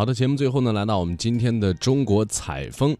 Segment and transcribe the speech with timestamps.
[0.00, 2.96] 好的，节目最后呢，来到我们今天的中国采风。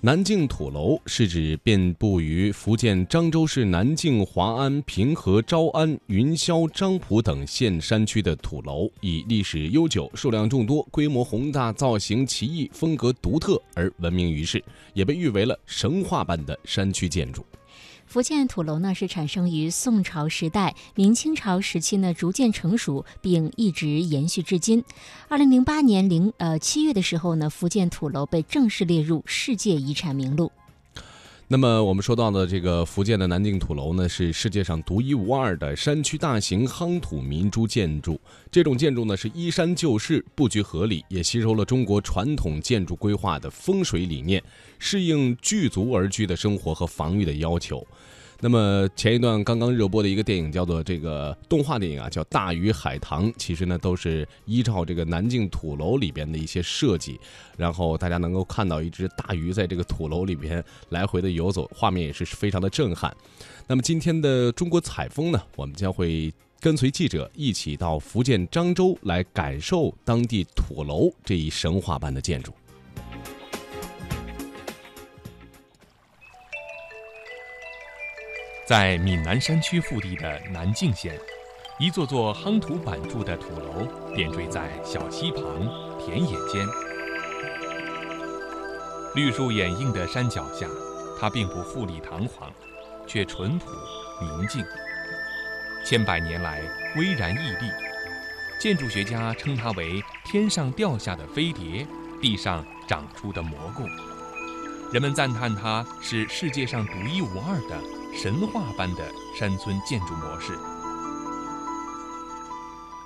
[0.00, 14.60] 南靖土楼是指遍布于福建漳州市南靖、华安、平和、诏安、云霄、漳浦等县山区的土楼，以历史悠久、数量众多、规模宏大、造型奇异、风格独特而闻名于世，
[14.92, 17.46] 也被誉为了神话般的山区建筑。
[18.10, 24.82] 福建土楼呢是产生于宋朝时代，明清朝时期呢逐渐成熟，并一直延续至今。
[25.28, 30.50] 二零零八年零呃七月的时候呢，福建土楼被正式列入世界遗产名录。
[31.52, 38.20] 那么我们说到的这个福建的南靖土楼呢，是世界上独一无二的山区大型夯土民居建筑。
[38.52, 44.40] 这种建筑呢是依山就势，布局合理，也吸收了中国传统建筑规划的风水理念，
[44.78, 47.84] 适应聚族而居的生活和防御的要求。
[48.42, 57.20] 那么前一段刚刚热播的一个电影叫做这个动画电影啊，叫《大鱼海棠》，其实呢都是依照这个南靖土楼里边的一些设计，
[57.58, 63.14] 然后大家能够看到一只大鱼在这个土楼里边来回的游走，画面也是非常的震撼。
[63.66, 72.52] 那么今天的中国采风呢，我们将会跟随记者一起到福建漳州来感受当地土楼这一神话般的建筑。
[78.70, 81.18] 在闽南山区腹地的南靖县，
[81.80, 85.42] 一座座夯土板筑的土楼点缀在小溪旁、
[85.98, 86.64] 田野间，
[89.16, 90.68] 绿树掩映的山脚下，
[91.18, 92.48] 它并不富丽堂皇，
[93.08, 93.66] 却淳朴
[94.20, 94.64] 宁静。
[95.84, 96.62] 千百年来
[96.96, 97.68] 巍然屹立，
[98.60, 101.84] 建筑学家称它为“天上掉下的飞碟，
[102.22, 103.82] 地上长出的蘑菇”。
[104.94, 107.99] 人们赞叹它是世界上独一无二的。
[108.12, 110.58] 神话般的山村建筑模式。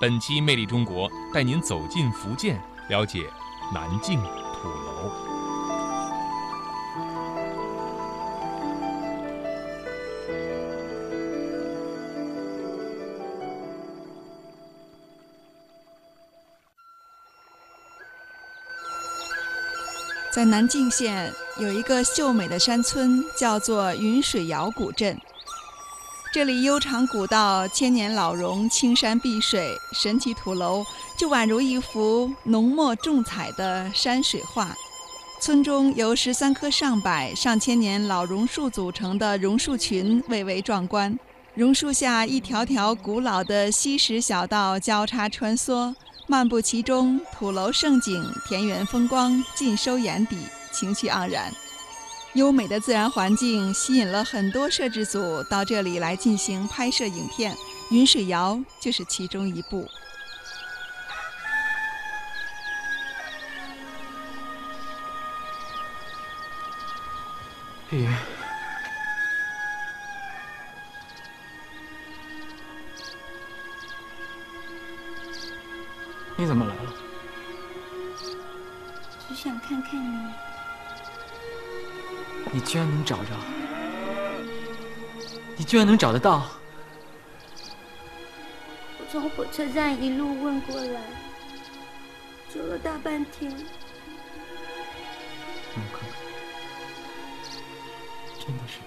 [0.01, 3.31] 本期《魅力中国》带您走进福建，了解
[3.73, 5.34] 南靖土楼。
[20.35, 21.33] 在南靖县。
[21.61, 25.17] 有一个秀美的山村，叫做云水窑古镇。
[26.33, 30.83] 这里悠长古道、千年老榕、青山碧水、神奇土楼，
[31.17, 34.75] 就宛如一幅浓墨重彩的山水画。
[35.41, 41.17] 村中由十三棵上百、上千年老榕树组成的榕树群，蔚为壮观。
[41.55, 45.95] 榕树下，一条条古老的溪石小道交叉穿梭，
[46.27, 50.39] 漫步其中，土楼胜景、田园风光尽收眼底。
[50.73, 51.53] 情趣盎然，
[52.33, 57.55] 优美的自然环境吸引了很多摄制组到这里来进行拍摄影片，
[57.91, 59.87] 《云水谣》就是其中一部。
[76.45, 76.93] 你怎么来了？
[79.27, 80.31] 只想看看你。
[82.53, 83.31] 你居然能找着！
[85.57, 86.43] 你居然能找得到！
[88.99, 91.01] 我从火车站一路问过来，
[92.51, 93.51] 走了大半天。
[95.75, 97.57] 让我看看，
[98.39, 98.81] 真的是，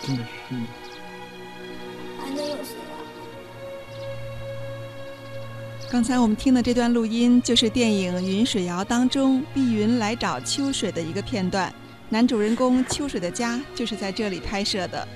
[0.00, 0.66] 真的是你。
[5.96, 11.74] 刚才我们听的这段录音，就是电影《云水谣》当中碧云来找秋水的一个片段。
[12.10, 15.08] 男主人公秋水的家就是在这里拍摄的。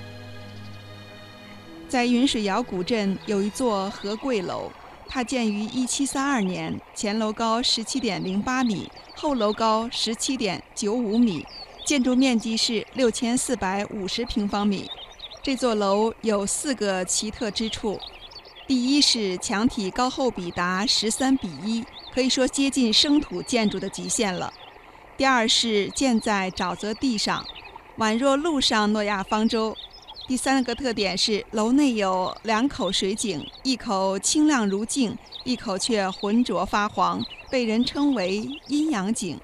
[1.87, 4.71] 在云水谣古镇有一座和贵楼，
[5.07, 11.45] 它建于1732年，前楼高17.08米，后楼高17.95米，
[11.85, 14.89] 建筑面积是6450平方米。
[15.43, 17.99] 这座楼有四个奇特之处。
[18.71, 21.83] 第一是墙体高厚比达十三比一，
[22.13, 24.53] 可以说接近生土建筑的极限了。
[25.17, 27.45] 第二是建在沼泽地上，
[27.97, 29.75] 宛若陆上诺亚方舟。
[30.25, 39.37] 第三个特点是楼内有两口水井，一口清亮如镜，一口却浑浊发黄，被人称为阴阳井。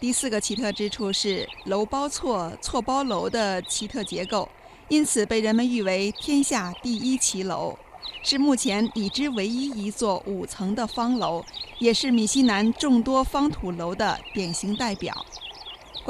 [0.00, 4.48] 第四个奇特之处是楼包错错包楼的奇特结构，
[4.88, 7.78] 因此被人们誉为天下第一奇楼。
[8.22, 11.42] 是目前已知唯一一座五层的方楼，
[11.78, 15.14] 也是米西南众多方土楼的典型代表。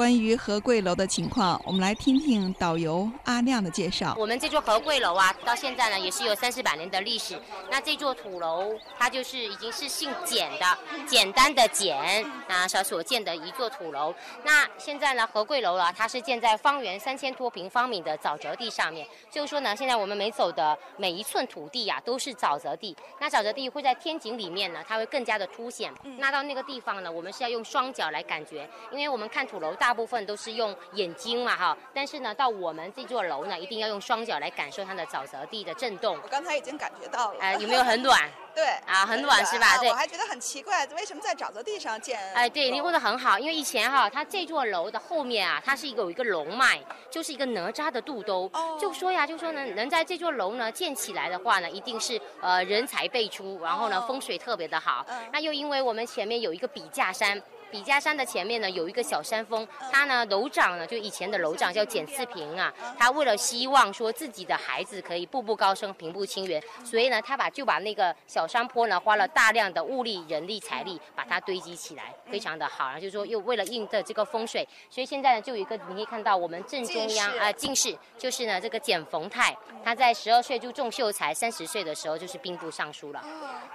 [0.01, 4.15] 关于和贵楼的情况，我们来听听导游阿亮的介绍。
[4.17, 7.39] 我们这座和贵楼啊，到现在呢也是有三四百年的历史。
[7.69, 10.65] 那这座土楼，它就是已经是姓简的，
[11.05, 14.11] 简单的简啊，所所建的一座土楼。
[14.43, 19.07] 那现在呢，和贵楼啊，它是建在方圆三千多平方米的沼泽地上面。
[19.29, 22.97] 就是说呢，现在我们每走的每一寸土地呀，都是沼泽地。
[23.19, 25.93] 那沼泽地会在天井里面呢，它会更加的凸显。
[26.17, 36.17] 那到那个地方呢，我们是要用双脚来感觉，因为我们看土楼大部分都是用眼睛嘛哈，但是呢，到我们这座楼呢，一定要用双脚来感受它的沼泽地的震动。
[36.23, 37.39] 我刚才已经感觉到了。
[37.39, 38.19] 哎，有没有很暖？
[38.53, 39.77] 对啊，很暖是吧？
[39.77, 42.19] 对，我还觉得很奇怪，为什么在沼泽地上建？
[42.33, 46.79] 哎，对，你问的很好，因为以前哈，它这座楼的后面啊，它是一个有一个龙脉，
[47.09, 48.49] 就是一个哪吒的肚兜。
[48.53, 48.77] 哦。
[48.79, 55.05] 就说呀，就说呢，能在这座楼呢建起来的话呢，一定是呃人才辈出，然后呢风水特别的好。
[55.07, 55.17] 嗯。
[55.31, 57.41] 那又因为我们前面有一个笔架山。
[57.71, 72.85] 笔架山的前面呢有一个小山峰，它呢楼长呢就以前的楼长叫简次平啊，他为了希望说自己的孩子可以步步高升、平步青云，所以呢他把就把那个小山坡呢花了大量的物力、人力、财力把它堆积起来，非常的好。
[72.85, 83.23] 然后就说又为了应的这个风水，所以现在呢就有一个你可以看到我们正中央啊进士，就是呢这个简逢泰，他在十二岁就中秀才，三十岁的时候就是兵部尚书了。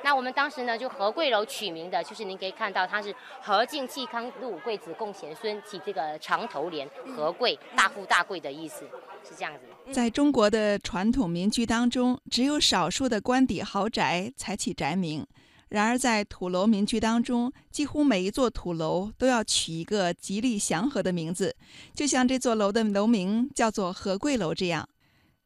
[0.02, 3.96] 那我们当时呢就何贵楼取名的就是您可以看到他是和敬。
[3.96, 6.86] 嵇康禄贵子贡贤孙，起这个长头联，
[7.16, 8.80] 和贵大富大贵的意思，
[9.26, 9.92] 是这样子。
[9.92, 15.26] 在中国的传统民居当中，只有少数的官邸豪宅才起宅名。
[15.70, 21.56] 然而，在土楼民居当中，几乎每一座土楼都要取一个吉利祥和的名字，
[21.94, 24.86] 就像这座楼的楼名叫做和贵楼这样。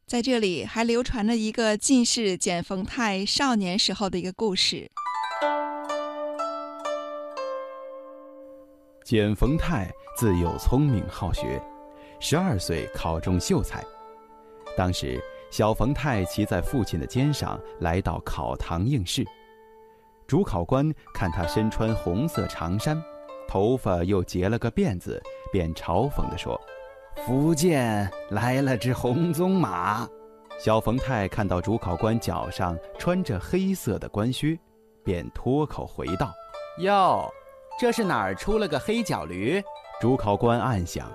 [0.07, 4.91] 在这里还流传着一个进士简逢泰少年时候的一个故事。
[9.11, 11.61] 简冯泰自幼聪明好学，
[12.21, 13.85] 十二岁考中秀才。
[14.77, 15.21] 当时，
[15.51, 19.27] 小冯泰骑在父亲的肩上来到考堂应试。
[20.29, 23.03] 主考官看他身穿红色长衫，
[23.49, 25.21] 头发又结了个辫子，
[25.51, 26.57] 便嘲讽地说
[27.27, 30.09] ：“福建来了只红鬃马。”
[30.57, 34.57] 小冯泰看到主考官脚上穿着黑色的官靴，
[35.03, 36.33] 便脱口回道
[36.79, 37.29] ：“哟。”
[37.81, 39.59] 这是哪儿出了个黑脚驴？
[40.03, 41.11] 主考官暗想，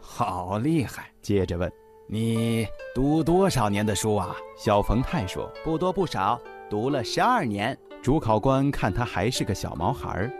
[0.00, 1.10] 好厉害。
[1.20, 1.68] 接着问
[2.06, 2.64] ：“你
[2.94, 6.40] 读多少年的书啊？”小冯泰说：“不多不少，
[6.70, 10.30] 读了十二年。”主考官看他还是个小毛孩，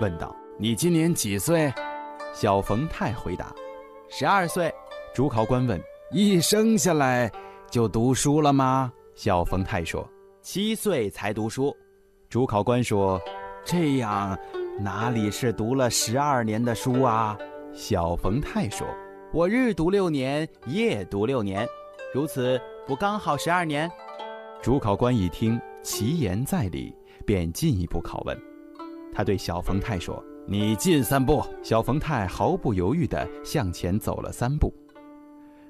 [0.00, 1.74] 问道：“你今年几岁？”
[2.32, 3.52] 小冯泰回答
[4.08, 4.72] ：“十二岁。”
[5.12, 5.82] 主考官问
[6.14, 7.28] ：“一生下来
[7.68, 10.08] 就读书了吗？”小冯泰说
[10.42, 11.76] ：“七岁才读书。”
[12.30, 13.20] 主考官说
[13.66, 14.38] ：“这样。”
[14.78, 17.38] 哪里是读了十二年的书啊？
[17.72, 18.84] 小冯泰说
[19.32, 21.64] ：“我日读六年，夜读六年，
[22.12, 23.88] 如此不刚好十二年？”
[24.60, 26.92] 主考官一听，其言在理，
[27.24, 28.36] 便进一步拷问。
[29.12, 34.74] 他对小冯泰说：“你进三步。”小冯泰毫不犹豫地向前走了三步。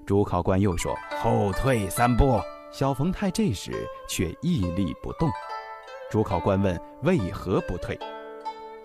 [0.07, 2.41] 主考官又说：“后退三步。”
[2.73, 5.29] 小冯泰这时却屹立不动。
[6.11, 7.99] 主考官问：“为何不退？”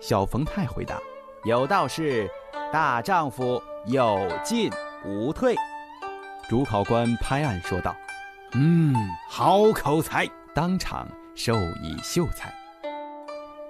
[0.00, 0.98] 小冯泰回答
[1.44, 2.28] ：“有道是，
[2.72, 4.70] 大丈夫有进
[5.04, 5.54] 无退。”
[6.48, 7.94] 主考官拍案说道
[8.54, 8.94] ：“嗯，
[9.28, 12.52] 好口才！”当场授以秀才。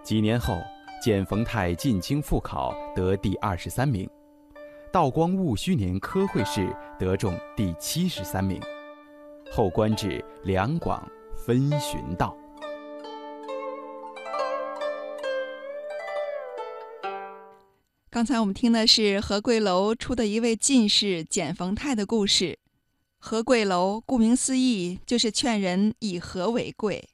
[0.03, 0.57] 几年后，
[1.03, 4.09] 见冯泰进京复考，得第二十三名；
[4.93, 8.61] 道光戊戌年科会试，得中第七十三名。
[9.53, 12.35] 后官至两广分巡道。
[18.13, 22.59] 刚才我们听的是和贵楼出的一位进士简逢泰的故事。
[23.19, 27.09] 和贵楼顾名思义，就是劝人以和为贵。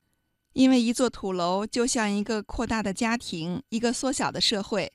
[0.55, 4.91] 因为一座土楼就像一个扩大的家庭，一个缩小的社会。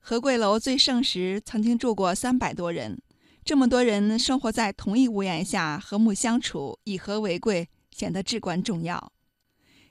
[0.00, 3.00] 和贵楼最盛时曾经住过三百多人，
[3.44, 9.12] 这么多人生活在同一屋檐下，和睦相处，以和为贵，显得至关重要。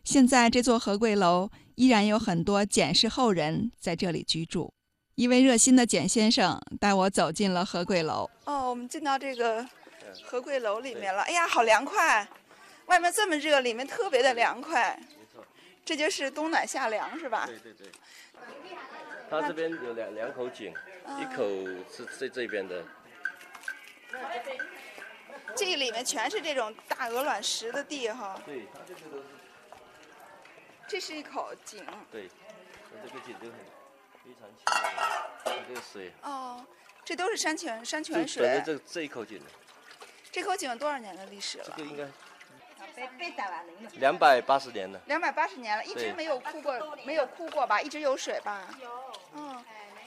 [0.03, 4.73] 现在这座和贵楼依然有很多简氏后人在这里居住。
[5.15, 8.27] 一位热心的简先生带我走进了和贵楼。
[8.45, 9.63] 哦，我们进到这个
[10.23, 11.21] 和贵楼里面了。
[11.21, 12.27] 哎呀，好凉快！
[12.87, 14.99] 外面这么热，里面特别的凉快。
[14.99, 15.45] 没错，
[15.85, 17.45] 这就是冬暖夏凉，是吧？
[17.45, 17.87] 对对对。
[19.29, 20.73] 它这边有两两口井，
[21.19, 21.43] 一口
[21.91, 22.83] 是在这边的。
[25.55, 28.41] 这里面全是这种大鹅卵石的地哈。
[28.47, 29.23] 对，它这个都是。
[30.87, 31.85] 这是一口井。
[32.11, 32.27] 对，
[33.03, 33.72] 这个井就很。
[34.23, 34.63] 非常清
[35.43, 36.65] 的这个水哦，
[37.03, 38.41] 这都是山泉山泉水。
[38.41, 39.45] 本着这这一口井的，
[40.31, 41.65] 这口井有多少年的历史了？
[41.75, 42.07] 这个应该
[43.99, 45.01] 两百八十年了。
[45.07, 47.81] 两百八十年了，一直没有枯过，没有枯过吧？
[47.81, 48.61] 一直有水吧？
[48.81, 48.89] 有。
[49.35, 49.65] 嗯，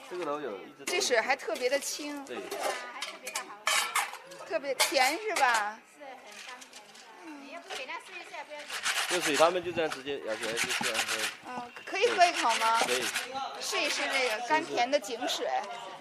[0.09, 2.37] 这个楼有一直这水还特别的清，对，
[4.47, 5.79] 特别甜是吧？
[9.09, 11.17] 这个水他们就这样直接舀起来就这样喝。
[11.47, 12.79] 嗯，可以喝一口吗？
[12.85, 13.01] 可以。
[13.61, 15.47] 试一试这个甘甜的井水。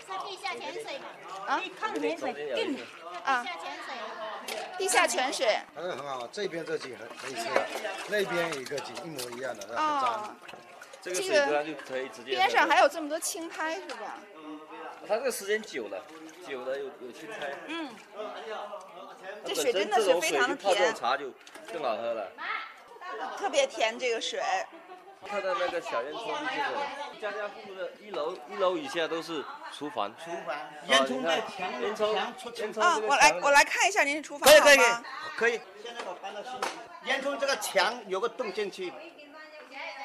[0.06, 1.06] 是地下泉水嘛？
[1.46, 2.76] 啊，看泉水更
[3.24, 4.58] 啊，地下潜水。
[4.78, 5.58] 地下泉水。
[5.76, 7.66] 嗯，很好，这边这井很可以吃的，
[8.08, 10.36] 那边有一个井一模一样的，那很哦脏。，
[11.02, 12.32] 这个这个水它就可以直接。
[12.32, 14.18] 边上还有这么多青苔是吧？
[15.08, 16.04] 它这个时间久了，
[16.48, 17.54] 久了有有青苔。
[17.68, 17.88] 嗯。
[19.44, 21.32] 这水真的是非常的甜泡这茶就
[21.72, 22.30] 更好喝了。
[23.36, 24.40] 特别甜这个水。
[25.28, 29.44] 它的那个小烟囱是这个，家家户户的一楼一楼以下都是
[29.76, 30.14] 厨房。
[30.24, 30.54] 厨房
[30.86, 34.78] 烟囱在在墙烟囱墙出烟囱啊，我来我来看一下您的厨房可以可以？
[35.36, 35.60] 可以。
[35.82, 36.52] 现在我搬到新
[37.06, 38.92] 烟囱这个墙有个洞进去，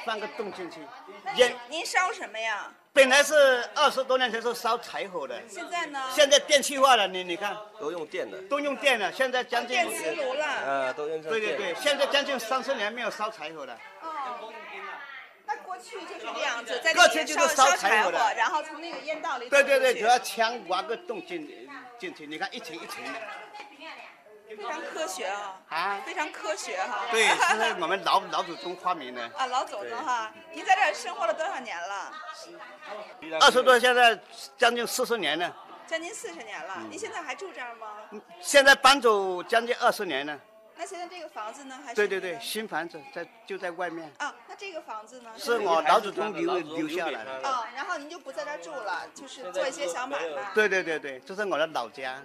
[0.06, 0.80] 放个洞进去。
[1.36, 2.72] 烟您烧什么呀？
[2.94, 6.00] 本来是二十多年前是烧柴火的，现在呢？
[6.14, 8.42] 现在电气化了，你你看都用电的。
[8.50, 10.46] 都用电了，现在将近电磁炉了。
[10.46, 13.78] 啊，都用对对对，现在将近三十年没有烧柴火了。
[14.02, 14.52] 哦。
[15.46, 21.46] 那过去就是这样子，在过去里面就是烧柴烧柴火然后从那个烟道里对对对，主要枪挖个洞进
[22.00, 23.12] 进去，你看一层一层的。
[24.56, 27.06] 非常科学啊，啊，非常科学哈。
[27.12, 29.22] 对，这是我们老老祖宗发明的。
[29.38, 32.14] 啊，老祖宗哈，您在这儿生活了多少年了？
[33.40, 34.20] 二十多，现在
[34.58, 35.56] 将近四十年了。
[35.88, 36.78] 将近四十年了。
[36.90, 37.88] 您现在还住这儿吗？
[38.40, 40.40] 现在搬走将近二十年了。
[40.78, 41.78] 那现在这个房子呢？
[41.86, 45.30] 还是对对对，新房子在就在外面，啊，那这个房子呢？
[45.38, 47.48] 是我老祖宗留留下来的。
[47.48, 50.42] 哦，然后您就不在这儿住了，就是做一些小买卖。
[50.56, 52.20] 对对对对，这是我的老家。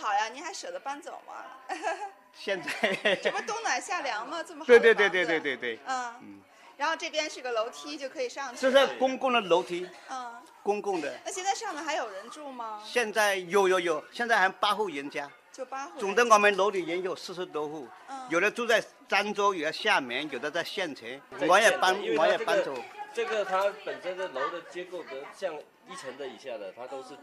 [0.00, 0.28] 好呀！
[0.28, 1.34] 您还舍得搬走吗？
[2.32, 4.42] 现在这不冬暖夏凉吗？
[4.42, 6.40] 这么好对的房子对对对对对对，嗯，
[6.76, 8.60] 然后这边是个楼梯，就可以上去。
[8.60, 11.12] 这是公共的楼梯，嗯，公共的。
[11.24, 12.80] 那现在上面还有人住吗？
[12.84, 15.28] 现在有有有，现在还八户人家。
[15.50, 15.98] 就八户。
[15.98, 21.20] 总的我们楼里人有四十多户，嗯有的住在漳州，有的厦门，有的在县城。
[21.48, 22.72] 我也搬我也这个搬走。
[23.18, 25.52] 这个它本身的楼的结构的，像
[25.90, 27.18] 一层的以下的，它都是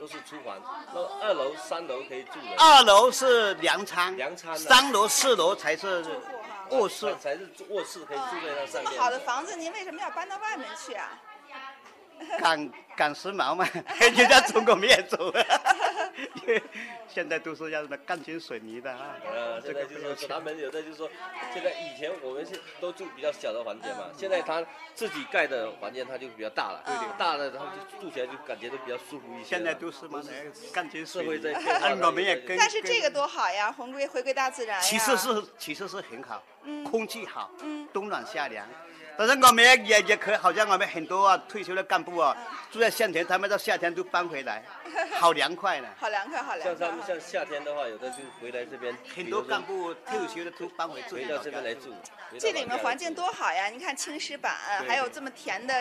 [0.00, 0.58] 都是厨房，
[0.94, 2.56] 那二楼、三楼可以住的。
[2.56, 6.02] 二楼是粮仓，粮仓的三楼、四楼才是
[6.70, 7.14] 卧室。
[7.16, 9.02] 才是卧室可以住在那上面这么。
[9.02, 11.10] 好的房子，您为什么要搬到外面去啊？
[12.38, 13.68] 赶赶时髦嘛，
[14.00, 15.44] 人家中国没有走了，
[17.08, 19.16] 现在都是要什么钢筋水泥的啊。
[19.24, 21.08] 呃，现在就是说他们有的就是说，
[21.52, 29.48] 现在以前我们是都住比较小的房间嘛，现在他自己盖的房间他就比较大了，对对，大了他就住起来就感觉都比较舒服一些。
[29.48, 30.22] 现在都是嘛，
[30.72, 31.28] 钢筋社水泥。
[31.28, 32.56] 会在变化啊，我们也跟。
[32.56, 34.80] 但是这个多好呀，回归回归大自然。
[34.82, 38.66] 其实是其实是很好，嗯空气好，嗯冬暖夏凉。
[39.18, 42.36] 但是我们也也也可以，好像我们很多啊退休的干部啊，
[42.70, 44.62] 住在县城，他们到夏天都搬回来，
[45.18, 45.88] 好凉快呢。
[45.98, 47.04] 好凉快，好凉快像他们。
[47.04, 51.92] 像夏天的话，有的就回来这边，很多干部退休的都搬回自己回到这边来住。
[52.38, 53.66] 这里面环境多好呀！
[53.66, 54.54] 你看青石板，
[54.86, 55.74] 还有这么甜的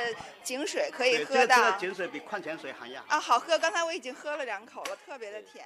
[0.44, 3.00] 井水可以对，喝这个这个的井水比矿泉水还要。
[3.08, 3.60] 啊，好喝。
[3.60, 5.63] 刚才我已经喝了两口了，特别的甜。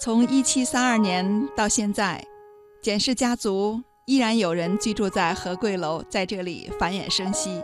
[0.00, 2.24] 从一七三二年到现在，
[2.80, 7.60] 简氏家族依然有人居住在和贵楼，在这里繁衍生息。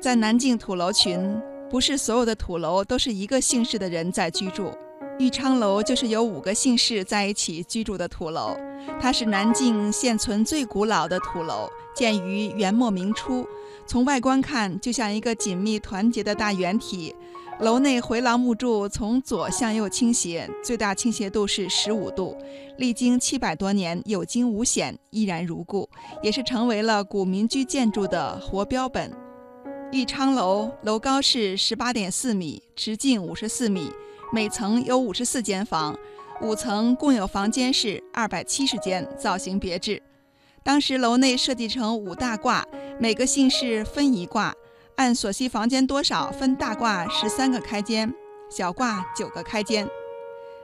[0.00, 4.72] 在南靖土楼群，不是所有的土楼都是一个姓氏的人在居住。
[5.18, 8.56] 玉昌楼就是由五个姓氏在一起居住的土楼，
[8.98, 13.46] 它是南靖现存最古老的土楼，建于元末明初。
[13.86, 17.14] 从外观看，就像一个紧密团结的大圆体。
[17.60, 22.36] 楼内回廊木柱从左向右倾斜，最大倾斜度是十五度，
[22.76, 25.88] 历经七百多年，有惊无险，依然如故，
[26.22, 29.10] 也是成为了古民居建筑的活标本。
[29.90, 33.90] 玉昌楼楼高是十八点四米，直径五十四米，
[34.30, 35.98] 每层有五十四间房，
[36.42, 40.02] 五层共有房间是二百七十间，造型别致。
[40.62, 42.66] 当时楼内设计成五大卦，
[43.00, 44.52] 每个姓氏分一卦，
[44.96, 48.12] 按所需房间多少分大挂十三个开间，
[48.50, 49.86] 小挂九个开间。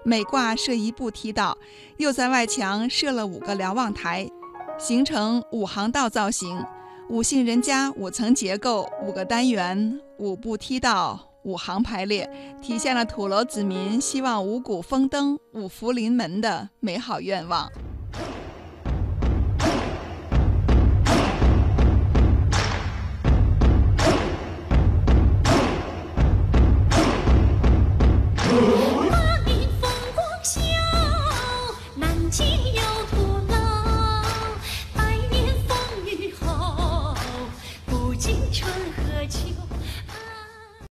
[0.04, 1.56] 每挂设一步梯道，
[1.98, 4.26] 又在外墙设了五个瞭望台，
[4.78, 6.64] 形成五行道造型。
[7.10, 12.28] 五姓人家五层结构，五个单元，五步梯道，五行排列，
[12.62, 17.70] 体现了土楼子民希望五谷丰登、五福临门的美好愿望。